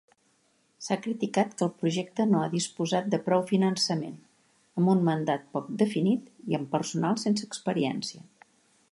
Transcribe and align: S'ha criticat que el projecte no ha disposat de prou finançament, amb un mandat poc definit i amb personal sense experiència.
S'ha 0.83 0.95
criticat 1.01 1.51
que 1.57 1.61
el 1.65 1.69
projecte 1.81 2.23
no 2.29 2.39
ha 2.43 2.47
disposat 2.53 3.11
de 3.15 3.19
prou 3.27 3.43
finançament, 3.51 4.15
amb 4.81 4.93
un 4.93 5.03
mandat 5.09 5.45
poc 5.57 5.67
definit 5.83 6.31
i 6.53 6.57
amb 6.61 6.73
personal 6.77 7.21
sense 7.25 7.47
experiència. 7.49 8.25